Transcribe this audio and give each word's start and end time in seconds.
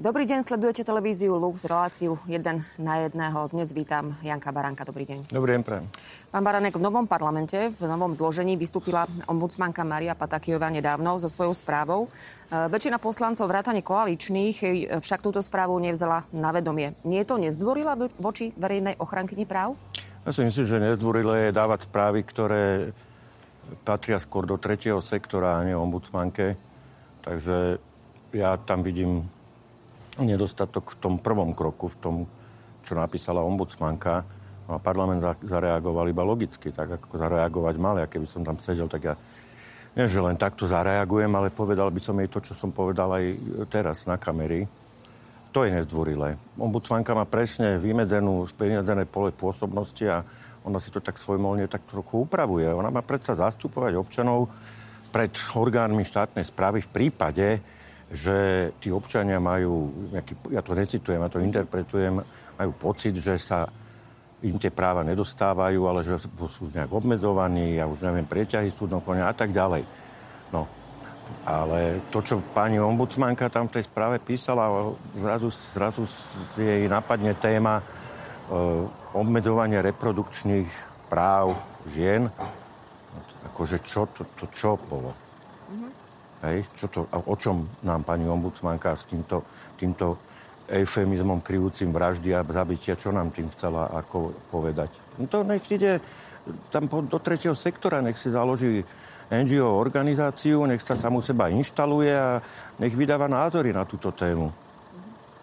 Dobrý 0.00 0.24
deň, 0.24 0.48
sledujete 0.48 0.80
televíziu 0.80 1.36
Lux, 1.36 1.60
reláciu 1.68 2.16
1 2.24 2.80
na 2.80 3.04
jedného. 3.04 3.52
Dnes 3.52 3.68
vítam 3.76 4.16
Janka 4.24 4.48
Baranka. 4.48 4.80
Dobrý 4.88 5.04
deň. 5.04 5.28
Dobrý 5.28 5.52
deň, 5.52 5.60
prajem. 5.60 5.92
Pán 6.32 6.40
Baranek, 6.40 6.72
v 6.72 6.80
novom 6.80 7.04
parlamente, 7.04 7.68
v 7.76 7.84
novom 7.84 8.16
zložení 8.16 8.56
vystúpila 8.56 9.04
ombudsmanka 9.28 9.84
Maria 9.84 10.16
Patakijová 10.16 10.72
nedávno 10.72 11.20
so 11.20 11.28
svojou 11.28 11.52
správou. 11.52 12.08
E, 12.08 12.72
väčšina 12.72 12.96
poslancov 12.96 13.44
vrátane 13.44 13.84
koaličných 13.84 14.56
však 15.04 15.20
túto 15.20 15.44
správu 15.44 15.76
nevzala 15.76 16.24
na 16.32 16.48
vedomie. 16.48 16.96
Nie 17.04 17.28
to 17.28 17.36
nezdvorila 17.36 17.92
voči 18.16 18.56
verejnej 18.56 18.96
ochrankyni 19.04 19.44
práv? 19.44 19.76
Ja 20.24 20.32
si 20.32 20.48
myslím, 20.48 20.64
že 20.64 20.80
nezdvorilé 20.80 21.52
je 21.52 21.58
dávať 21.60 21.92
správy, 21.92 22.24
ktoré 22.24 22.96
patria 23.84 24.16
skôr 24.16 24.48
do 24.48 24.56
tretieho 24.56 25.04
sektora 25.04 25.60
a 25.60 25.64
nie 25.68 25.76
ombudsmanke. 25.76 26.56
Takže 27.20 27.76
ja 28.32 28.56
tam 28.64 28.80
vidím 28.80 29.28
nedostatok 30.18 30.90
v 30.94 30.96
tom 30.98 31.14
prvom 31.22 31.54
kroku, 31.54 31.86
v 31.92 31.96
tom, 32.02 32.16
čo 32.82 32.98
napísala 32.98 33.46
ombudsmanka. 33.46 34.26
No 34.66 34.78
a 34.78 34.82
parlament 34.82 35.22
zareagoval 35.42 36.10
iba 36.10 36.26
logicky, 36.26 36.74
tak 36.74 36.98
ako 36.98 37.14
zareagovať 37.18 37.74
mal. 37.78 37.98
Ja 37.98 38.10
keby 38.10 38.26
som 38.26 38.42
tam 38.42 38.58
sedel, 38.58 38.90
tak 38.90 39.02
ja 39.06 39.14
nie, 39.98 40.06
že 40.06 40.22
len 40.22 40.38
takto 40.38 40.70
zareagujem, 40.70 41.30
ale 41.34 41.50
povedal 41.50 41.90
by 41.90 41.98
som 41.98 42.14
jej 42.22 42.30
to, 42.30 42.38
čo 42.38 42.54
som 42.54 42.70
povedal 42.70 43.10
aj 43.10 43.24
teraz 43.66 44.06
na 44.06 44.14
kamery. 44.14 44.70
To 45.50 45.66
je 45.66 45.74
nezdvorilé. 45.74 46.38
Ombudsmanka 46.54 47.10
má 47.10 47.26
presne 47.26 47.74
vymedzenú, 47.74 48.46
vymedzené 48.54 49.02
pole 49.02 49.34
pôsobnosti 49.34 50.06
a 50.06 50.22
ona 50.62 50.78
si 50.78 50.94
to 50.94 51.02
tak 51.02 51.18
svojmolne 51.18 51.66
tak 51.66 51.82
trochu 51.90 52.22
upravuje. 52.22 52.70
Ona 52.70 52.94
má 52.94 53.02
predsa 53.02 53.34
zastupovať 53.34 53.98
občanov 53.98 54.46
pred 55.10 55.34
orgánmi 55.58 56.06
štátnej 56.06 56.46
správy 56.46 56.86
v 56.86 56.92
prípade, 56.94 57.58
že 58.10 58.70
tí 58.82 58.90
občania 58.90 59.38
majú, 59.38 59.86
nejaký, 60.10 60.50
ja 60.50 60.60
to 60.66 60.74
recitujem, 60.74 61.22
ja 61.22 61.30
to 61.30 61.38
interpretujem, 61.38 62.18
majú 62.58 62.70
pocit, 62.74 63.14
že 63.14 63.38
sa 63.38 63.70
im 64.42 64.56
tie 64.58 64.72
práva 64.72 65.06
nedostávajú, 65.06 65.80
ale 65.86 66.00
že 66.02 66.18
sú 66.50 66.72
nejak 66.74 66.90
obmedzovaní, 66.90 67.78
ja 67.78 67.86
už 67.86 68.02
neviem, 68.10 68.26
prieťahy 68.26 68.72
súdnom 68.72 68.98
konia 69.04 69.30
a 69.30 69.36
tak 69.36 69.54
ďalej. 69.54 69.86
No, 70.50 70.66
ale 71.46 72.02
to, 72.10 72.18
čo 72.24 72.42
pani 72.50 72.82
ombudsmanka 72.82 73.46
tam 73.52 73.70
v 73.70 73.78
tej 73.78 73.84
správe 73.86 74.18
písala, 74.18 74.66
zrazu, 75.14 75.48
zrazu 75.52 76.02
jej 76.58 76.90
napadne 76.90 77.36
téma 77.38 77.78
e, 77.78 77.84
obmedzovania 79.14 79.84
reprodukčných 79.84 80.68
práv 81.06 81.54
žien. 81.86 82.26
Akože 83.52 83.78
čo 83.84 84.08
to, 84.10 84.26
to 84.34 84.50
čo 84.50 84.74
bolo? 84.80 85.29
Hej, 86.40 86.64
čo 86.72 86.88
to, 86.88 87.00
o 87.12 87.36
čom 87.36 87.68
nám 87.84 88.00
pani 88.00 88.24
ombudsmanka 88.24 88.96
s 88.96 89.04
týmto, 89.04 89.44
týmto 89.76 90.16
eufemizmom 90.70 91.44
krivúcim 91.44 91.92
vraždy 91.92 92.32
a 92.32 92.40
zabitia, 92.46 92.96
čo 92.96 93.12
nám 93.12 93.28
tým 93.28 93.52
chcela 93.52 93.92
ako 93.92 94.32
povedať? 94.48 94.88
No 95.20 95.28
to 95.28 95.44
nech 95.44 95.66
ide 95.68 96.00
tam 96.72 96.88
do 96.88 97.18
tretieho 97.20 97.52
sektora, 97.52 98.00
nech 98.00 98.16
si 98.16 98.32
založí 98.32 98.80
NGO 99.28 99.76
organizáciu, 99.76 100.64
nech 100.64 100.80
sa 100.80 100.96
samu 100.96 101.20
seba 101.20 101.52
inštaluje 101.52 102.10
a 102.10 102.40
nech 102.80 102.96
vydáva 102.96 103.28
názory 103.28 103.76
na 103.76 103.84
túto 103.84 104.08
tému. 104.08 104.48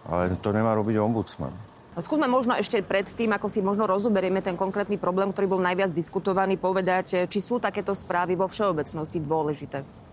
Ale 0.09 0.33
to 0.41 0.49
nemá 0.49 0.73
robiť 0.73 0.97
ombudsman. 0.97 1.53
Skúsme 1.97 2.29
možno 2.29 2.53
ešte 2.53 2.81
pred 2.85 3.09
tým, 3.09 3.33
ako 3.33 3.49
si 3.49 3.61
možno 3.61 3.89
rozoberieme 3.89 4.41
ten 4.41 4.53
konkrétny 4.53 5.01
problém, 5.01 5.33
ktorý 5.33 5.57
bol 5.57 5.61
najviac 5.61 5.93
diskutovaný, 5.93 6.57
povedať, 6.57 7.25
či 7.25 7.39
sú 7.41 7.57
takéto 7.57 7.93
správy 7.97 8.37
vo 8.37 8.45
všeobecnosti 8.45 9.17
dôležité. 9.17 10.06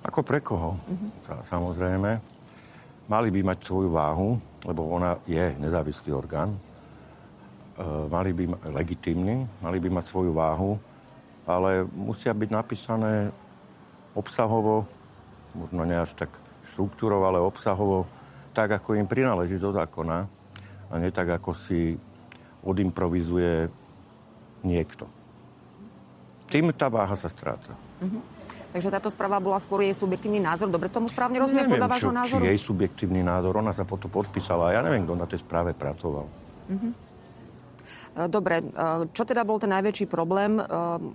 Ako 0.00 0.24
pre 0.24 0.40
koho? 0.40 0.80
Uh-huh. 0.80 1.40
Samozrejme. 1.44 2.20
Mali 3.10 3.28
by 3.34 3.40
mať 3.42 3.58
svoju 3.66 3.90
váhu, 3.90 4.38
lebo 4.64 4.86
ona 4.86 5.18
je 5.26 5.52
nezávislý 5.58 6.14
orgán. 6.14 6.54
E, 6.54 6.58
mali 8.06 8.30
by 8.30 8.44
mať 8.54 8.60
legitimný, 8.70 9.36
mali 9.58 9.78
by 9.82 9.88
mať 9.90 10.04
svoju 10.06 10.30
váhu, 10.30 10.78
ale 11.42 11.84
musia 11.90 12.30
byť 12.30 12.50
napísané 12.54 13.34
obsahovo, 14.14 14.86
možno 15.58 15.82
nie 15.82 15.98
až 15.98 16.14
tak 16.14 16.30
štruktúrov, 16.62 17.26
ale 17.26 17.42
obsahovo, 17.42 18.06
tak, 18.54 18.78
ako 18.78 18.94
im 18.94 19.10
prináleží 19.10 19.58
do 19.58 19.74
zákona 19.74 20.30
a 20.90 20.94
nie 20.98 21.10
tak, 21.10 21.34
ako 21.34 21.50
si 21.54 21.98
odimprovizuje 22.62 23.66
niekto. 24.62 25.08
Tým 26.50 26.70
tá 26.74 26.90
váha 26.90 27.14
sa 27.18 27.30
stráca. 27.30 27.74
Uh-huh. 28.02 28.39
Takže 28.70 28.88
táto 28.88 29.10
správa 29.10 29.42
bola 29.42 29.58
skôr 29.58 29.82
jej 29.82 29.94
subjektívny 29.94 30.38
názor. 30.38 30.70
Dobre 30.70 30.86
tomu 30.86 31.10
správne 31.10 31.42
rozumiem 31.42 31.66
podľa 31.66 31.90
vášho 31.90 32.14
názoru? 32.14 32.42
Či 32.46 32.54
jej 32.54 32.62
subjektívny 32.62 33.20
názor, 33.26 33.58
ona 33.58 33.74
sa 33.74 33.82
potom 33.82 34.06
podpísala. 34.06 34.70
Ja 34.70 34.80
neviem, 34.86 35.02
kto 35.02 35.14
na 35.18 35.26
tej 35.26 35.42
správe 35.42 35.74
pracoval. 35.74 36.26
Uh-huh. 36.70 36.92
Dobre, 38.30 38.62
e, 38.62 38.64
čo 39.10 39.22
teda 39.26 39.42
bol 39.42 39.58
ten 39.58 39.70
najväčší 39.74 40.06
problém, 40.06 40.58
e, 40.58 40.62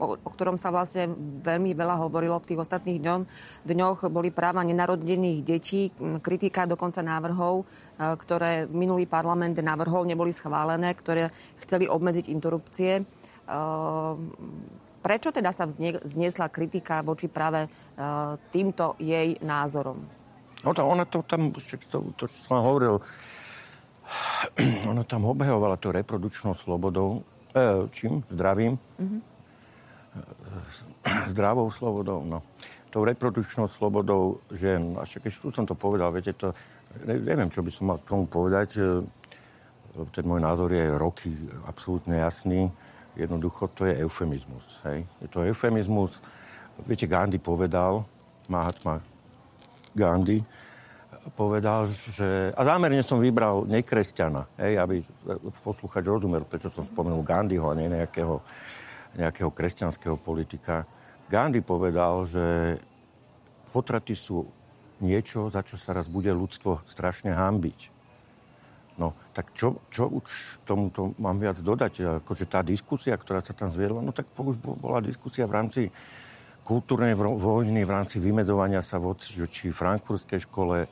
o 0.04 0.30
ktorom 0.32 0.60
sa 0.60 0.72
vlastne 0.72 1.12
veľmi 1.44 1.72
veľa 1.72 1.96
hovorilo 2.08 2.40
v 2.44 2.48
tých 2.52 2.62
ostatných 2.68 3.00
dňoch, 3.00 3.24
dňoch 3.64 4.00
boli 4.12 4.36
práva 4.36 4.60
nenarodených 4.64 5.40
detí, 5.44 5.92
kritika 6.20 6.68
dokonca 6.68 7.00
návrhov, 7.04 7.64
ktoré 7.96 8.68
minulý 8.68 9.08
parlament 9.08 9.56
navrhol, 9.60 10.04
neboli 10.04 10.36
schválené, 10.36 10.92
ktoré 10.96 11.32
chceli 11.64 11.88
obmedziť 11.88 12.28
interrupcie 12.28 13.08
Prečo 15.06 15.30
teda 15.30 15.54
sa 15.54 15.70
vzniesla 15.70 16.50
kritika 16.50 17.06
voči 17.06 17.30
práve 17.30 17.70
uh, 17.70 18.42
týmto 18.50 18.98
jej 18.98 19.38
názorom? 19.38 20.02
No 20.66 20.74
to, 20.74 20.82
ona 20.82 21.06
to 21.06 21.22
tam, 21.22 21.54
to, 21.54 22.10
to 22.18 22.26
som 22.26 22.66
hovoril, 22.66 22.98
ona 24.90 25.06
tam 25.06 25.30
obehovala 25.30 25.78
to 25.78 25.94
reprodukčnou 25.94 26.58
slobodou, 26.58 27.22
e, 27.54 27.86
čím? 27.94 28.26
Zdravím? 28.34 28.82
Mm-hmm. 28.98 29.22
Zdravou 31.30 31.70
slobodou, 31.70 32.26
no. 32.26 32.42
Tou 32.90 33.06
reprodukčnou 33.06 33.70
slobodou 33.70 34.42
žien. 34.50 34.98
A 34.98 35.06
však 35.06 35.30
keď 35.30 35.34
som 35.54 35.70
to 35.70 35.78
povedal, 35.78 36.10
viete, 36.10 36.34
to, 36.34 36.50
neviem, 37.06 37.54
čo 37.54 37.62
by 37.62 37.70
som 37.70 37.94
mal 37.94 38.02
k 38.02 38.10
tomu 38.10 38.26
povedať. 38.26 38.82
E, 38.82 39.06
ten 40.18 40.26
môj 40.26 40.42
názor 40.42 40.74
je 40.74 40.98
roky 40.98 41.30
absolútne 41.70 42.18
jasný 42.18 42.74
Jednoducho 43.16 43.72
to 43.72 43.88
je 43.88 44.04
eufemizmus. 44.04 44.84
Hej? 44.84 45.08
Je 45.24 45.28
to 45.32 45.42
eufemizmus. 45.44 46.20
Viete, 46.84 47.08
Gandhi 47.08 47.40
povedal, 47.40 48.04
Mahatma 48.52 49.00
Gandhi, 49.96 50.44
povedal, 51.34 51.88
že... 51.88 52.52
A 52.52 52.62
zámerne 52.68 53.00
som 53.00 53.24
vybral 53.24 53.64
nekresťana, 53.66 54.46
hej, 54.60 54.78
aby 54.78 54.96
poslúchač 55.64 56.04
rozumel, 56.04 56.44
prečo 56.44 56.68
som 56.68 56.84
spomenul 56.84 57.24
Gandhiho 57.24 57.72
a 57.72 57.78
nie 57.80 57.88
nejakého, 57.88 58.44
nejakého 59.16 59.50
kresťanského 59.50 60.20
politika. 60.20 60.84
Gandhi 61.32 61.64
povedal, 61.64 62.28
že 62.28 62.78
potraty 63.72 64.14
sú 64.14 64.46
niečo, 65.00 65.48
za 65.48 65.64
čo 65.64 65.80
sa 65.80 65.96
raz 65.96 66.12
bude 66.12 66.30
ľudstvo 66.30 66.84
strašne 66.86 67.32
hambiť. 67.32 67.95
No, 68.96 69.12
tak 69.36 69.52
čo, 69.52 69.84
čo 69.92 70.08
už 70.08 70.60
tomuto 70.64 71.12
mám 71.20 71.36
viac 71.36 71.60
dodať? 71.60 72.24
Akože 72.24 72.48
tá 72.48 72.64
diskusia, 72.64 73.20
ktorá 73.20 73.44
sa 73.44 73.52
tam 73.52 73.76
zviedla, 73.76 74.00
no 74.00 74.16
tak 74.16 74.32
už 74.32 74.56
bola 74.64 75.04
diskusia 75.04 75.44
v 75.44 75.56
rámci 75.56 75.82
kultúrnej 76.64 77.14
vojny, 77.20 77.84
v 77.84 77.92
rámci 77.92 78.24
vymedzovania 78.24 78.80
sa 78.80 78.98
voči 78.98 79.70
frankfurtskej 79.70 80.48
škole, 80.48 80.88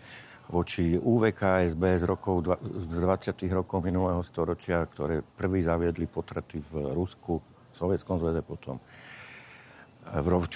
voči 0.51 0.99
UVKSB 0.99 1.83
z, 1.97 2.03
rokov, 2.03 2.43
z 2.59 2.85
20. 2.99 3.39
rokov 3.55 3.79
minulého 3.79 4.19
storočia, 4.21 4.83
ktoré 4.83 5.23
prvý 5.23 5.63
zaviedli 5.63 6.03
potraty 6.03 6.59
v 6.59 6.91
Rusku, 6.91 7.39
v 7.39 7.73
Sovietskom 7.73 8.19
zväze 8.19 8.43
potom 8.43 8.77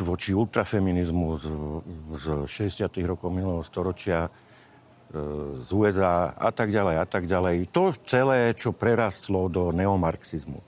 voči 0.03 0.35
ultrafeminizmu 0.35 1.27
z, 1.39 1.45
z 2.19 2.25
60. 2.45 2.91
rokov 3.07 3.31
minulého 3.31 3.63
storočia, 3.63 4.27
z 5.63 5.69
USA 5.71 6.35
a 6.35 6.51
tak 6.51 6.67
ďalej 6.67 6.95
a 6.99 7.05
tak 7.07 7.23
ďalej. 7.31 7.71
To 7.71 7.95
celé, 8.03 8.51
čo 8.53 8.75
prerastlo 8.75 9.47
do 9.47 9.71
neomarxizmu. 9.71 10.59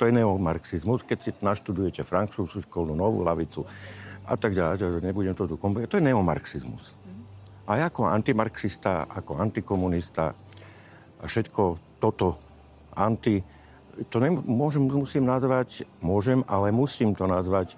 To 0.00 0.08
je 0.08 0.12
neomarxizmus, 0.16 1.04
keď 1.04 1.18
si 1.20 1.30
naštudujete 1.38 2.02
frankfurtskú 2.02 2.64
školu, 2.64 2.96
novú 2.96 3.20
lavicu 3.20 3.68
a 4.24 4.34
tak 4.34 4.56
ďalej, 4.56 5.04
nebudem 5.04 5.36
to 5.36 5.44
tu 5.44 5.60
komplikovať, 5.60 5.90
to 5.92 5.98
je 6.00 6.08
neomarxizmus. 6.08 6.96
A 7.68 7.78
ako 7.86 8.10
antimarxista, 8.10 9.06
ako 9.06 9.38
antikomunista 9.38 10.34
a 11.20 11.24
všetko 11.28 11.62
toto 12.02 12.34
anti, 12.96 13.38
to 14.08 14.18
nemôžem, 14.18 14.88
musím 14.88 15.28
nazvať, 15.28 15.84
môžem, 16.00 16.42
ale 16.48 16.74
musím 16.74 17.14
to 17.14 17.28
nazvať 17.28 17.76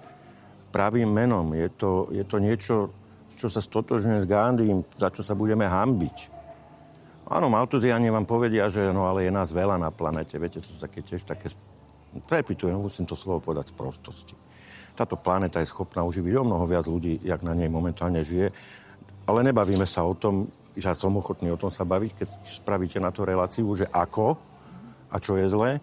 pravým 0.71 1.11
menom. 1.11 1.53
Je 1.53 1.69
to, 1.69 2.09
je 2.09 2.23
to 2.23 2.37
niečo, 2.39 2.75
čo 3.35 3.51
sa 3.51 3.59
stotožňuje 3.59 4.23
s 4.23 4.29
Gandhim, 4.29 4.81
za 4.95 5.11
čo 5.11 5.21
sa 5.21 5.35
budeme 5.35 5.67
hambiť. 5.67 6.33
Áno, 7.25 7.49
Maltuziani 7.49 8.07
vám 8.13 8.29
povedia, 8.29 8.69
že 8.69 8.93
no 8.93 9.09
ale 9.09 9.25
je 9.25 9.33
nás 9.33 9.49
veľa 9.49 9.81
na 9.81 9.89
planete. 9.89 10.37
Viete, 10.37 10.61
to 10.61 10.69
sú 10.71 10.77
také 10.77 11.01
tiež 11.01 11.25
také... 11.25 11.49
Prepitujem, 12.15 12.79
musím 12.79 13.03
to 13.03 13.17
slovo 13.17 13.43
povedať 13.43 13.73
z 13.73 13.77
prostosti. 13.77 14.35
Táto 14.95 15.19
planéta 15.19 15.59
je 15.59 15.67
schopná 15.67 16.05
uživiť 16.07 16.33
o 16.39 16.47
mnoho 16.47 16.63
viac 16.63 16.87
ľudí, 16.87 17.19
jak 17.25 17.43
na 17.43 17.51
nej 17.51 17.67
momentálne 17.67 18.23
žije. 18.23 18.53
Ale 19.27 19.43
nebavíme 19.43 19.83
sa 19.83 20.05
o 20.07 20.15
tom, 20.15 20.47
ja 20.77 20.95
som 20.95 21.17
ochotný 21.17 21.51
o 21.51 21.59
tom 21.59 21.73
sa 21.73 21.83
baviť, 21.83 22.11
keď 22.15 22.27
spravíte 22.45 23.01
na 23.01 23.11
to 23.11 23.27
reláciu, 23.27 23.67
že 23.75 23.89
ako 23.89 24.37
a 25.11 25.17
čo 25.19 25.35
je 25.35 25.49
zlé, 25.49 25.81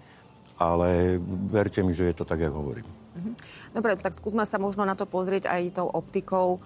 ale 0.56 1.18
verte 1.50 1.82
mi, 1.82 1.90
že 1.90 2.12
je 2.12 2.16
to 2.16 2.24
tak, 2.24 2.38
ako 2.38 2.56
hovorím. 2.62 3.01
Mhm. 3.12 3.32
Dobre, 3.76 3.92
tak 4.00 4.16
skúsme 4.16 4.44
sa 4.48 4.56
možno 4.56 4.88
na 4.88 4.96
to 4.96 5.04
pozrieť 5.04 5.48
aj 5.48 5.76
tou 5.76 5.88
optikou 5.88 6.56
e, 6.56 6.58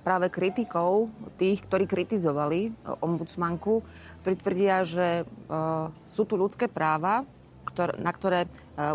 práve 0.00 0.32
kritikov, 0.32 1.12
tých, 1.36 1.60
ktorí 1.68 1.84
kritizovali 1.84 2.60
e, 2.68 2.70
ombudsmanku, 3.04 3.84
ktorí 4.24 4.34
tvrdia, 4.38 4.86
že 4.86 5.26
sú 6.06 6.22
tu 6.22 6.38
ľudské 6.38 6.70
práva, 6.70 7.26
na 7.98 8.14
ktoré 8.14 8.46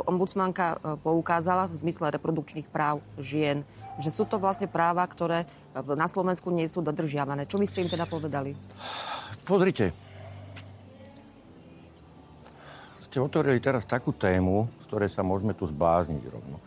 ombudsmanka 0.07 0.80
poukázala 1.04 1.68
v 1.68 1.75
zmysle 1.83 2.15
reprodukčných 2.15 2.71
práv 2.71 3.03
žien. 3.19 3.68
Že 4.00 4.10
sú 4.12 4.24
to 4.24 4.39
vlastne 4.39 4.71
práva, 4.71 5.03
ktoré 5.03 5.44
na 5.75 6.07
Slovensku 6.07 6.48
nie 6.48 6.71
sú 6.71 6.80
dodržiavané. 6.80 7.44
Čo 7.44 7.60
by 7.60 7.68
ste 7.68 7.83
im 7.83 7.92
teda 7.92 8.07
povedali? 8.07 8.56
Pozrite. 9.44 9.92
Ste 13.07 13.24
otvorili 13.24 13.63
teraz 13.63 13.88
takú 13.88 14.12
tému, 14.12 14.68
z 14.83 14.86
ktorej 14.92 15.07
sa 15.07 15.24
môžeme 15.24 15.56
tu 15.56 15.63
zblázniť 15.63 16.24
rovno. 16.27 16.59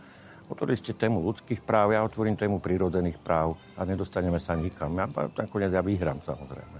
Otvorili 0.49 0.75
ste 0.75 0.97
tému 0.97 1.21
ľudských 1.21 1.63
práv, 1.63 1.95
ja 1.95 2.03
otvorím 2.03 2.35
tému 2.35 2.59
prírodzených 2.59 3.21
práv 3.23 3.55
a 3.77 3.87
nedostaneme 3.87 4.41
sa 4.41 4.57
nikam. 4.57 4.91
Ja 4.97 5.07
nakoniec 5.37 5.71
ja 5.71 5.85
vyhrám 5.85 6.25
samozrejme. 6.25 6.79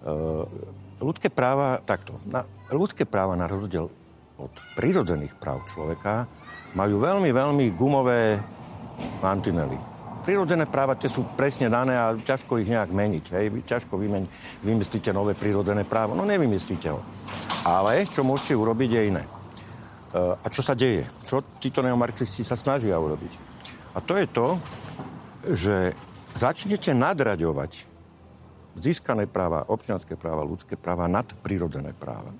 Uh, 0.00 0.44
ľudské 1.00 1.30
práva, 1.32 1.80
takto, 1.80 2.18
na, 2.28 2.44
ľudské 2.68 3.08
práva 3.08 3.38
na 3.38 3.48
rozdiel 3.48 3.88
od 4.36 4.52
prírodzených 4.76 5.36
práv 5.40 5.64
človeka 5.68 6.28
majú 6.76 7.00
veľmi, 7.00 7.30
veľmi 7.32 7.66
gumové 7.72 8.40
mantinely. 9.24 9.89
Prírodzené 10.20 10.68
práva 10.68 10.94
tie 10.94 11.08
sú 11.08 11.24
presne 11.34 11.72
dané 11.72 11.96
a 11.96 12.12
ťažko 12.12 12.60
ich 12.60 12.68
nejak 12.68 12.92
meniť. 12.92 13.24
Hej? 13.32 13.44
Ťažko 13.64 13.96
vymeň, 13.96 14.24
vymyslíte 14.62 15.10
nové 15.16 15.32
prírodzené 15.32 15.88
právo. 15.88 16.12
No 16.12 16.28
nevymyslíte 16.28 16.88
ho. 16.92 17.00
Ale 17.64 18.04
čo 18.08 18.20
môžete 18.20 18.52
urobiť 18.52 18.90
je 18.92 19.02
iné. 19.08 19.24
Uh, 20.10 20.34
a 20.42 20.46
čo 20.50 20.60
sa 20.60 20.74
deje? 20.74 21.06
Čo 21.22 21.40
títo 21.62 21.80
neomarxisti 21.80 22.42
sa 22.42 22.58
snažia 22.58 22.98
urobiť? 22.98 23.32
A 23.94 23.98
to 24.02 24.18
je 24.18 24.26
to, 24.28 24.48
že 25.54 25.76
začnete 26.36 26.92
nadraďovať 26.94 27.90
získané 28.78 29.26
práva, 29.26 29.66
občianské 29.66 30.14
práva, 30.14 30.46
ľudské 30.46 30.78
práva 30.78 31.10
nad 31.10 31.26
prírodzené 31.42 31.90
práva. 31.96 32.30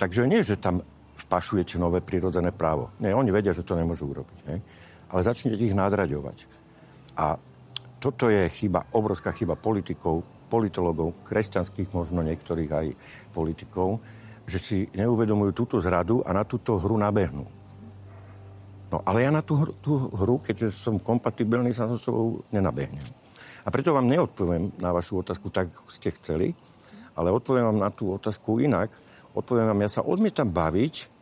Takže 0.00 0.26
nie, 0.26 0.42
že 0.42 0.58
tam 0.58 0.82
vpašujete 1.28 1.78
nové 1.78 2.02
prírodzené 2.02 2.50
právo. 2.50 2.90
Nie, 2.98 3.14
oni 3.14 3.30
vedia, 3.30 3.54
že 3.54 3.62
to 3.62 3.78
nemôžu 3.78 4.10
urobiť. 4.10 4.38
Ne? 4.48 4.56
Ale 5.10 5.20
začnete 5.26 5.60
ich 5.60 5.76
nadraďovať. 5.76 6.48
A 7.18 7.36
toto 8.00 8.28
je 8.28 8.48
chyba, 8.52 8.84
obrovská 8.92 9.32
chyba 9.32 9.56
politikov, 9.56 10.24
politologov, 10.52 11.24
kresťanských 11.24 11.90
možno 11.96 12.20
niektorých 12.20 12.70
aj 12.70 12.86
politikov, 13.32 13.98
že 14.44 14.58
si 14.60 14.78
neuvedomujú 14.92 15.50
túto 15.56 15.76
zradu 15.80 16.20
a 16.20 16.36
na 16.36 16.44
túto 16.44 16.76
hru 16.76 17.00
nabehnú. 17.00 17.48
No 18.92 19.00
ale 19.08 19.24
ja 19.24 19.30
na 19.32 19.40
tú, 19.40 19.72
tú 19.80 20.12
hru, 20.12 20.38
keďže 20.38 20.70
som 20.70 21.00
kompatibilný, 21.00 21.72
sa 21.72 21.88
so 21.88 21.96
sebou 21.96 22.26
nenabehnem. 22.52 23.08
A 23.64 23.72
preto 23.72 23.96
vám 23.96 24.04
neodpoviem 24.04 24.76
na 24.76 24.92
vašu 24.92 25.24
otázku 25.24 25.48
tak, 25.48 25.72
ako 25.72 25.88
ste 25.88 26.12
chceli, 26.12 26.52
ale 27.16 27.32
odpoviem 27.32 27.72
vám 27.72 27.80
na 27.80 27.90
tú 27.90 28.12
otázku 28.12 28.60
inak, 28.60 28.92
odpoviem 29.32 29.72
vám, 29.72 29.80
ja 29.80 29.90
sa 29.98 30.02
odmietam 30.04 30.52
baviť 30.52 31.13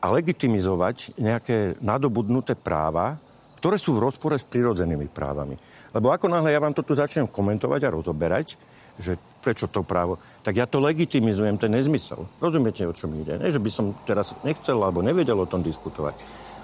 a 0.00 0.06
legitimizovať 0.08 1.20
nejaké 1.20 1.76
nadobudnuté 1.84 2.56
práva, 2.56 3.20
ktoré 3.60 3.76
sú 3.76 3.92
v 3.92 4.08
rozpore 4.08 4.40
s 4.40 4.48
prirodzenými 4.48 5.12
právami. 5.12 5.60
Lebo 5.92 6.08
ako 6.08 6.32
náhle 6.32 6.56
ja 6.56 6.64
vám 6.64 6.72
to 6.72 6.80
tu 6.80 6.96
začnem 6.96 7.28
komentovať 7.28 7.80
a 7.84 7.92
rozoberať, 7.92 8.56
že 8.96 9.20
prečo 9.44 9.68
to 9.68 9.84
právo, 9.84 10.20
tak 10.44 10.56
ja 10.56 10.64
to 10.68 10.80
legitimizujem, 10.80 11.56
ten 11.60 11.72
nezmysel. 11.72 12.24
Rozumiete, 12.40 12.88
o 12.88 12.96
čom 12.96 13.12
ide? 13.20 13.36
Nie, 13.40 13.52
že 13.52 13.60
by 13.60 13.70
som 13.72 13.92
teraz 14.04 14.36
nechcel 14.44 14.80
alebo 14.80 15.04
nevedel 15.04 15.36
o 15.36 15.48
tom 15.48 15.60
diskutovať. 15.60 16.16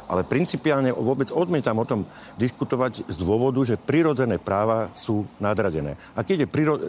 Ale 0.07 0.23
principiálne 0.23 0.95
vôbec 0.95 1.35
odmietam 1.35 1.83
o 1.83 1.89
tom 1.89 2.07
diskutovať 2.39 3.11
z 3.11 3.17
dôvodu, 3.19 3.59
že 3.67 3.81
prirodzené 3.81 4.39
práva 4.39 4.89
sú 4.95 5.27
nadradené. 5.43 5.99
A 6.15 6.23
keď 6.23 6.47
je 6.47 6.49
priro- 6.49 6.81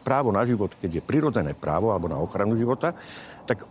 právo 0.00 0.32
na 0.32 0.42
život, 0.48 0.72
keď 0.80 0.98
je 0.98 1.02
prirodzené 1.04 1.52
právo 1.52 1.92
alebo 1.92 2.08
na 2.08 2.16
ochranu 2.16 2.56
života, 2.56 2.96
tak 3.44 3.68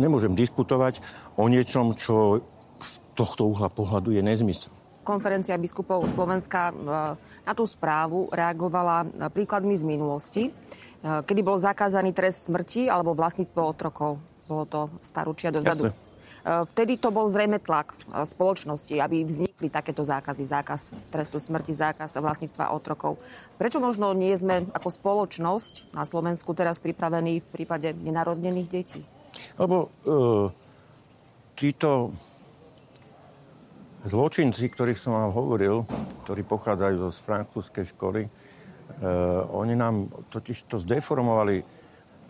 nemôžem 0.00 0.32
diskutovať 0.32 1.04
o 1.36 1.46
niečom, 1.46 1.92
čo 1.92 2.40
z 2.80 2.92
tohto 3.12 3.52
uhla 3.52 3.68
pohľadu 3.68 4.16
je 4.16 4.24
nezmysel. 4.24 4.72
Konferencia 5.00 5.56
biskupov 5.56 6.08
Slovenska 6.08 6.70
e, 6.70 6.72
na 7.44 7.52
tú 7.56 7.64
správu 7.64 8.28
reagovala 8.32 9.04
príkladmi 9.32 9.76
z 9.76 9.84
minulosti, 9.84 10.42
e, 10.48 10.50
kedy 11.02 11.40
bol 11.44 11.60
zakázaný 11.60 12.16
trest 12.16 12.48
smrti 12.48 12.88
alebo 12.88 13.16
vlastníctvo 13.16 13.60
otrokov. 13.60 14.20
Bolo 14.48 14.64
to 14.64 14.80
starúčia 15.04 15.52
dozadu. 15.52 15.92
Jasne. 15.92 16.08
Vtedy 16.40 16.96
to 16.96 17.12
bol 17.12 17.28
zrejme 17.28 17.60
tlak 17.60 17.92
spoločnosti, 18.08 18.96
aby 18.96 19.28
vznikli 19.28 19.68
takéto 19.68 20.00
zákazy, 20.00 20.48
zákaz 20.48 20.88
trestu 21.12 21.36
smrti, 21.36 21.76
zákaz 21.76 22.16
vlastníctva 22.16 22.72
otrokov. 22.72 23.20
Prečo 23.60 23.76
možno 23.76 24.16
nie 24.16 24.32
sme 24.40 24.64
ako 24.72 24.88
spoločnosť 24.88 25.92
na 25.92 26.08
Slovensku 26.08 26.56
teraz 26.56 26.80
pripravení 26.80 27.44
v 27.44 27.48
prípade 27.52 27.92
nenarodnených 27.92 28.68
detí? 28.72 29.04
Lebo 29.58 29.76
uh, 29.86 30.48
títo 31.54 32.12
zločinci, 34.04 34.72
ktorých 34.72 34.98
som 34.98 35.16
vám 35.16 35.32
hovoril, 35.32 35.84
ktorí 36.24 36.42
pochádzajú 36.46 36.94
zo 36.96 37.10
frankfurtskej 37.12 37.84
školy, 37.96 38.22
uh, 38.26 39.44
oni 39.52 39.74
nám 39.76 40.08
totiž 40.32 40.66
to 40.66 40.80
zdeformovali 40.80 41.62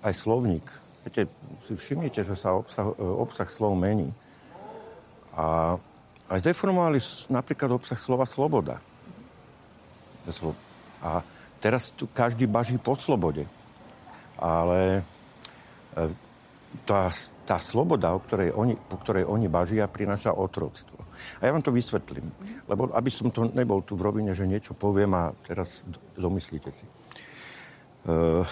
aj 0.01 0.13
slovník 0.17 0.67
Viete, 1.01 1.33
si 1.65 1.73
všimnite, 1.73 2.21
že 2.21 2.37
sa 2.37 2.53
obsah, 2.53 2.93
e, 2.93 3.01
obsah 3.01 3.49
slov 3.49 3.73
mení. 3.73 4.13
A 5.33 5.77
aj 6.29 6.39
zdeformovali 6.45 7.01
napríklad 7.33 7.73
obsah 7.73 7.97
slova 7.97 8.29
sloboda. 8.29 8.85
A 11.01 11.25
teraz 11.65 11.89
tu 11.89 12.05
každý 12.05 12.45
baží 12.45 12.77
po 12.77 12.93
slobode. 12.93 13.49
Ale 14.37 15.01
e, 15.97 16.13
tá, 16.87 17.11
tá 17.47 17.59
sloboda, 17.59 18.15
o 18.15 18.23
ktorej 18.23 18.55
oni, 18.55 18.79
po 18.79 18.99
ktorej 18.99 19.27
oni 19.27 19.51
bažia, 19.51 19.91
prináša 19.91 20.35
otroctvo. 20.35 20.99
A 21.43 21.47
ja 21.47 21.53
vám 21.53 21.65
to 21.65 21.75
vysvetlím. 21.75 22.31
Lebo 22.71 22.89
aby 22.95 23.11
som 23.13 23.29
to 23.29 23.51
nebol 23.53 23.85
tu 23.85 23.99
v 23.99 24.07
rovine, 24.07 24.33
že 24.33 24.49
niečo 24.49 24.73
poviem 24.73 25.13
a 25.13 25.35
teraz 25.45 25.85
domyslíte 26.17 26.71
si. 26.73 26.87
Uh, 28.09 28.47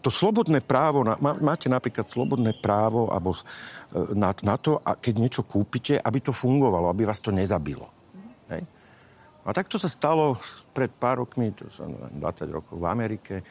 to 0.00 0.08
slobodné 0.08 0.64
právo, 0.64 1.04
máte 1.20 1.68
napríklad 1.68 2.08
slobodné 2.08 2.56
právo 2.56 3.12
alebo 3.12 3.36
e, 3.36 3.42
na, 4.16 4.32
na 4.40 4.56
to, 4.56 4.80
a 4.80 4.96
keď 4.96 5.14
niečo 5.20 5.42
kúpite, 5.44 6.00
aby 6.00 6.24
to 6.24 6.32
fungovalo, 6.32 6.88
aby 6.88 7.04
vás 7.04 7.20
to 7.20 7.28
nezabilo. 7.28 7.84
Hej? 8.48 8.64
A 9.44 9.48
takto 9.52 9.76
sa 9.76 9.92
stalo 9.92 10.40
pred 10.72 10.88
pár 10.88 11.20
rokmi, 11.20 11.52
to 11.52 11.68
som 11.68 11.92
20 12.16 12.16
rokov 12.48 12.80
v 12.80 12.86
Amerike, 12.88 13.44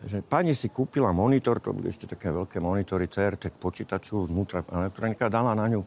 že 0.00 0.24
pani 0.24 0.56
si 0.56 0.72
kúpila 0.72 1.12
monitor, 1.12 1.60
to 1.60 1.76
boli 1.76 1.92
ešte 1.92 2.08
také 2.08 2.32
veľké 2.32 2.56
monitory 2.56 3.04
CRT 3.04 3.52
k 3.52 3.56
počítaču, 3.60 4.24
vnútra 4.24 4.64
elektronika, 4.64 5.28
dala 5.28 5.52
na 5.52 5.68
ňu 5.68 5.84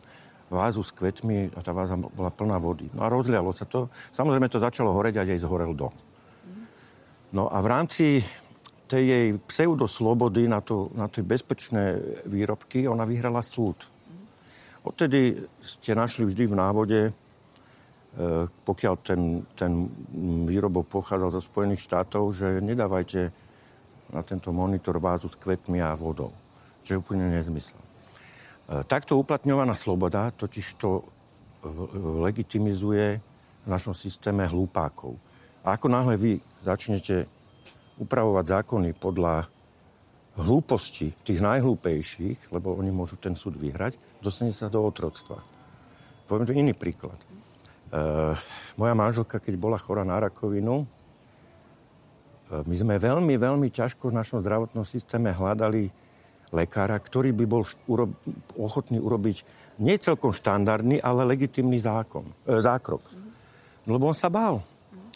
vázu 0.53 0.85
s 0.85 0.93
kvetmi 0.93 1.49
a 1.57 1.59
tá 1.65 1.73
váza 1.73 1.97
bola 1.97 2.29
plná 2.29 2.61
vody. 2.61 2.85
No 2.93 3.01
a 3.01 3.09
rozlialo 3.09 3.49
sa 3.57 3.65
to. 3.65 3.89
Samozrejme 4.13 4.45
to 4.53 4.61
začalo 4.61 4.93
horeť 4.93 5.17
a 5.17 5.25
jej 5.25 5.41
zhorel 5.41 5.73
dom. 5.73 5.93
No 7.33 7.49
a 7.49 7.57
v 7.57 7.67
rámci 7.73 8.05
tej 8.85 9.03
jej 9.09 9.27
pseudoslobody 9.49 10.45
na, 10.45 10.61
to, 10.61 10.93
na 10.93 11.09
tie 11.09 11.25
bezpečné 11.25 11.97
výrobky, 12.29 12.85
ona 12.85 13.09
vyhrala 13.09 13.41
súd. 13.41 13.89
Odtedy 14.85 15.41
ste 15.57 15.97
našli 15.97 16.29
vždy 16.29 16.53
v 16.53 16.59
návode, 16.59 16.99
e, 17.09 17.11
pokiaľ 18.45 18.93
ten, 19.01 19.41
ten 19.57 19.89
výrobok 20.45 20.85
pochádzal 20.93 21.29
zo 21.33 21.41
Spojených 21.41 21.81
štátov, 21.81 22.23
že 22.37 22.61
nedávajte 22.61 23.33
na 24.13 24.21
tento 24.21 24.53
monitor 24.53 25.01
vázu 25.01 25.25
s 25.25 25.35
kvetmi 25.35 25.81
a 25.81 25.97
vodou. 25.97 26.29
Čo 26.85 26.95
je 26.95 27.01
úplne 27.01 27.33
nezmysel. 27.33 27.81
E, 27.81 27.87
takto 28.85 29.17
uplatňovaná 29.17 29.73
sloboda 29.73 30.29
totiž 30.29 30.77
to 30.77 31.03
legitimizuje 32.21 33.17
v 33.63 33.67
našom 33.67 33.95
systéme 33.95 34.43
hlúpákov. 34.45 35.15
A 35.63 35.79
ako 35.79 35.87
náhle 35.87 36.15
vy 36.19 36.31
začnete 36.61 37.25
upravovať 37.95 38.45
zákony 38.61 38.89
podľa 38.99 39.47
hlúposti 40.35 41.13
tých 41.23 41.39
najhlúpejších, 41.39 42.51
lebo 42.51 42.73
oni 42.75 42.89
môžu 42.89 43.15
ten 43.21 43.37
súd 43.37 43.55
vyhrať, 43.55 43.95
dostane 44.19 44.51
sa 44.51 44.67
do 44.67 44.81
otroctva. 44.83 45.39
Poviem 46.25 46.47
to 46.49 46.57
iný 46.57 46.73
príklad. 46.75 47.15
E, 47.15 47.27
moja 48.75 48.93
manželka, 48.97 49.39
keď 49.39 49.53
bola 49.55 49.77
chorá 49.79 50.03
na 50.03 50.19
rakovinu, 50.19 50.83
my 52.61 52.75
sme 52.77 52.95
veľmi, 53.01 53.33
veľmi 53.33 53.67
ťažko 53.73 54.13
v 54.13 54.17
našom 54.21 54.45
zdravotnom 54.45 54.85
systéme 54.85 55.33
hľadali 55.33 55.89
lekára, 56.53 57.01
ktorý 57.01 57.33
by 57.33 57.45
bol 57.49 57.65
uro- 57.89 58.13
ochotný 58.53 59.01
urobiť 59.01 59.37
nie 59.81 59.97
celkom 59.97 60.29
štandardný, 60.29 61.01
ale 61.01 61.25
legitimný 61.25 61.81
zákon, 61.81 62.29
e, 62.45 62.61
zákrok. 62.61 63.01
Lebo 63.89 64.05
on 64.05 64.13
sa 64.13 64.29
bál. 64.29 64.61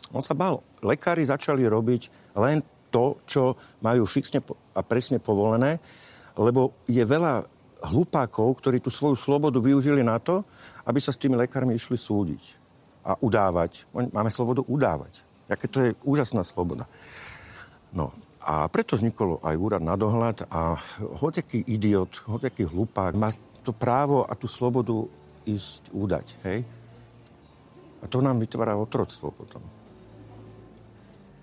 On 0.09 0.23
sa 0.25 0.33
bál. 0.33 0.65
Lekári 0.81 1.21
začali 1.21 1.61
robiť 1.69 2.33
len 2.41 2.65
to 2.89 3.21
čo 3.27 3.53
majú 3.83 4.07
fixne 4.07 4.41
a 4.73 4.81
presne 4.81 5.19
povolené, 5.21 5.77
lebo 6.39 6.81
je 6.87 7.03
veľa 7.03 7.43
hlupákov, 7.93 8.57
ktorí 8.57 8.81
tú 8.81 8.89
svoju 8.89 9.13
slobodu 9.13 9.61
využili 9.61 10.01
na 10.01 10.17
to, 10.17 10.41
aby 10.87 10.97
sa 10.97 11.13
s 11.13 11.21
tými 11.21 11.37
lekármi 11.37 11.77
išli 11.77 11.99
súdiť 11.99 12.43
a 13.05 13.13
udávať. 13.21 13.85
Máme 13.93 14.33
slobodu 14.33 14.65
udávať. 14.65 15.21
Jaké 15.47 15.65
to 15.69 15.77
je 15.83 15.89
úžasná 16.03 16.41
sloboda. 16.43 16.89
No, 17.93 18.11
a 18.43 18.67
preto 18.71 18.95
vznikol 18.95 19.43
aj 19.43 19.55
úrad 19.59 19.83
na 19.83 19.99
dohľad 19.99 20.47
a 20.47 20.79
hoďaký 21.19 21.67
idiot, 21.67 22.23
hoďaký 22.23 22.67
hlupák 22.67 23.11
má 23.15 23.31
to 23.59 23.75
právo 23.75 24.23
a 24.23 24.31
tú 24.39 24.47
slobodu 24.47 24.95
ísť 25.43 25.91
údať, 25.91 26.27
hej? 26.47 26.63
A 27.99 28.05
to 28.07 28.23
nám 28.23 28.39
vytvára 28.39 28.79
otroctvo 28.79 29.35
potom. 29.35 29.59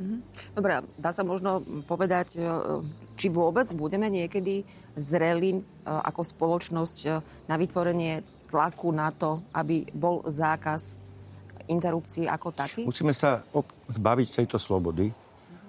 Mhm. 0.01 0.17
Dobre, 0.57 0.83
dá 0.99 1.11
sa 1.15 1.23
možno 1.23 1.63
povedať, 1.87 2.35
e, 2.35 2.43
či 3.15 3.31
vôbec 3.31 3.69
budeme 3.77 4.11
niekedy 4.11 4.67
zreli 4.99 5.55
e, 5.55 5.61
ako 5.87 6.25
spoločnosť 6.25 6.99
e, 7.05 7.09
na 7.47 7.55
vytvorenie 7.55 8.25
tlaku 8.51 8.91
na 8.91 9.15
to, 9.15 9.45
aby 9.55 9.87
bol 9.95 10.27
zákaz 10.27 10.99
interrupcií 11.71 12.27
ako 12.27 12.49
taký? 12.51 12.83
Musíme 12.85 13.15
sa 13.15 13.47
zbaviť 13.89 14.43
tejto 14.43 14.59
slobody. 14.59 15.24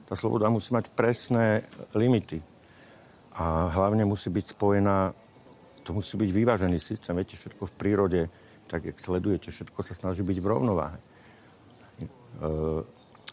Tá 0.06 0.14
sloboda 0.14 0.50
musí 0.54 0.70
mať 0.70 0.94
presné 0.94 1.66
limity. 1.98 2.42
A 3.36 3.68
hlavne 3.74 4.06
musí 4.06 4.30
byť 4.30 4.56
spojená, 4.56 5.12
to 5.84 5.92
musí 5.92 6.16
byť 6.16 6.30
vyvážený 6.32 6.78
systém. 6.80 7.18
Viete, 7.18 7.36
všetko 7.36 7.68
v 7.68 7.74
prírode, 7.76 8.22
tak 8.70 8.86
jak 8.86 8.98
sledujete, 9.02 9.52
všetko 9.52 9.80
sa 9.84 9.94
snaží 9.94 10.24
byť 10.24 10.38
v 10.40 10.48
rovnováhe. 10.48 11.00
E, 12.00 12.06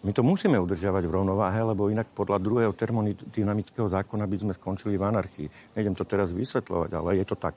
my 0.02 0.10
to 0.10 0.26
musíme 0.26 0.58
udržiavať 0.58 1.06
v 1.06 1.14
rovnováhe, 1.14 1.62
lebo 1.62 1.86
inak 1.86 2.10
podľa 2.10 2.42
druhého 2.42 2.72
termodynamického 2.74 3.86
zákona 3.86 4.26
by 4.26 4.36
sme 4.42 4.52
skončili 4.56 4.98
v 4.98 5.06
anarchii. 5.06 5.48
Nejdem 5.78 5.94
to 5.94 6.02
teraz 6.02 6.34
vysvetľovať, 6.34 6.90
ale 6.90 7.22
je 7.22 7.24
to 7.28 7.36
tak. 7.38 7.54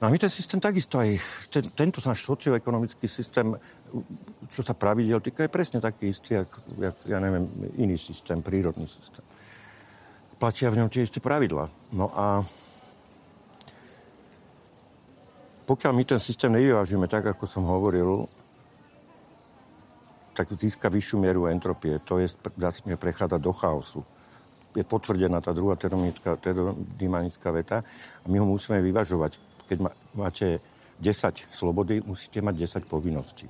No 0.00 0.08
a 0.08 0.10
my 0.10 0.16
ten 0.16 0.32
systém 0.32 0.56
takisto 0.60 0.96
aj, 0.96 1.20
ten, 1.52 1.64
tento 1.76 2.00
náš 2.08 2.24
socioekonomický 2.24 3.04
systém, 3.04 3.52
čo 4.50 4.62
sa 4.62 4.74
pravidel 4.74 5.22
týka, 5.22 5.46
je 5.46 5.52
presne 5.52 5.78
taký 5.78 6.10
istý, 6.10 6.42
jak, 6.42 6.50
jak, 6.78 6.96
ja 7.06 7.18
neviem, 7.22 7.46
iný 7.78 7.98
systém, 7.98 8.42
prírodný 8.42 8.86
systém. 8.90 9.22
Platia 10.38 10.70
v 10.70 10.82
ňom 10.82 10.90
tie 10.90 11.06
isté 11.06 11.22
pravidlá. 11.22 11.70
No 11.94 12.10
a 12.10 12.42
pokiaľ 15.64 15.92
my 15.96 16.04
ten 16.04 16.20
systém 16.20 16.52
nevyvážime 16.52 17.08
tak, 17.08 17.24
ako 17.24 17.48
som 17.48 17.64
hovoril, 17.64 18.28
tak 20.34 20.50
získa 20.50 20.90
vyššiu 20.90 21.16
mieru 21.22 21.46
entropie. 21.46 22.02
To 22.04 22.18
je, 22.18 22.28
začne 22.58 22.98
prechádzať 22.98 23.40
do 23.40 23.52
chaosu. 23.54 24.02
Je 24.74 24.82
potvrdená 24.82 25.38
tá 25.38 25.54
druhá 25.54 25.78
termodynamická 25.78 27.48
veta 27.54 27.86
a 28.20 28.26
my 28.26 28.42
ho 28.42 28.46
musíme 28.46 28.82
vyvažovať. 28.82 29.38
Keď 29.70 29.78
máte 30.18 30.58
10 30.98 31.54
slobody, 31.54 32.02
musíte 32.02 32.42
mať 32.42 32.82
10 32.82 32.90
povinností. 32.90 33.46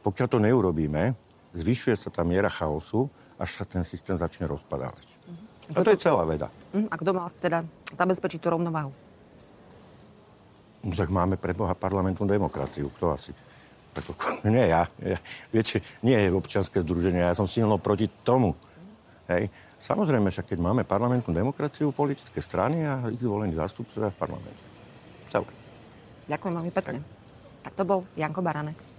Pokiaľ 0.00 0.26
to 0.28 0.38
neurobíme, 0.40 1.12
zvyšuje 1.52 1.96
sa 1.96 2.08
tá 2.08 2.24
miera 2.24 2.48
chaosu, 2.48 3.10
až 3.40 3.60
sa 3.60 3.64
ten 3.64 3.84
systém 3.84 4.16
začne 4.16 4.48
rozpadávať. 4.48 5.04
Mm-hmm. 5.04 5.76
A 5.76 5.84
to 5.84 5.92
je 5.92 6.00
celá 6.00 6.22
veda. 6.24 6.48
Mm, 6.72 6.88
a 6.88 6.94
kto 6.96 7.10
mal 7.12 7.28
teda 7.40 7.64
zabezpečiť 7.96 8.40
tú 8.40 8.48
rovnováhu? 8.52 8.92
No, 10.80 10.92
tak 10.96 11.12
máme 11.12 11.36
pre 11.36 11.52
Boha 11.52 11.76
parlamentnú 11.76 12.24
demokraciu. 12.24 12.88
Kto 12.96 13.12
asi? 13.12 13.36
Ako, 13.92 14.40
nie 14.54 14.64
ja. 14.70 14.88
ja. 15.04 15.18
Viete, 15.52 15.84
nie 16.00 16.16
je 16.16 16.32
občianske 16.32 16.80
združenie. 16.80 17.20
Ja 17.20 17.36
som 17.36 17.44
silno 17.44 17.76
proti 17.76 18.08
tomu. 18.24 18.56
Hej. 19.28 19.52
Samozrejme, 19.80 20.28
však 20.28 20.52
keď 20.52 20.58
máme 20.60 20.82
parlamentnú 20.84 21.32
demokraciu, 21.32 21.92
politické 21.92 22.44
strany 22.44 22.84
a 22.84 23.08
ich 23.08 23.20
zvolení 23.20 23.56
zástupcovia 23.56 24.12
v 24.12 24.18
parlamente. 24.20 24.60
Celé. 25.32 25.48
Ďakujem 26.28 26.54
veľmi 26.60 26.72
pekne. 26.72 26.98
Tak. 27.00 27.64
tak 27.64 27.72
to 27.80 27.84
bol 27.88 28.00
Janko 28.12 28.44
Baranek. 28.44 28.89